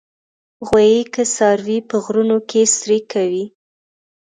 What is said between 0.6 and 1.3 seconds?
غویی کې